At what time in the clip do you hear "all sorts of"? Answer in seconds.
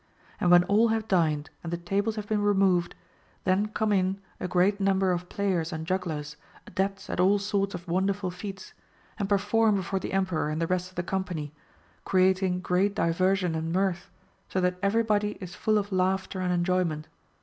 7.19-7.87